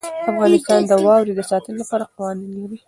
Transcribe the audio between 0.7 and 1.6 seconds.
د واوره د